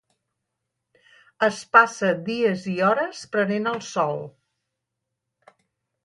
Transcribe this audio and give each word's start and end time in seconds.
Es 1.47 1.57
passa 1.75 2.07
dies 2.29 2.63
i 2.71 2.73
hores 2.85 3.21
prenent 3.35 3.69
el 3.73 3.77
sol. 3.89 4.17